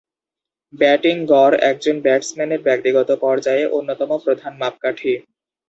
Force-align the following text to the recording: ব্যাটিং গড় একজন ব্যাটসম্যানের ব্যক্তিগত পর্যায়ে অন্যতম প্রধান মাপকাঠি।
ব্যাটিং 0.73 1.15
গড় 1.25 1.55
একজন 1.71 1.95
ব্যাটসম্যানের 2.01 2.61
ব্যক্তিগত 2.67 3.09
পর্যায়ে 3.23 3.63
অন্যতম 3.77 4.09
প্রধান 4.25 4.53
মাপকাঠি। 4.61 5.13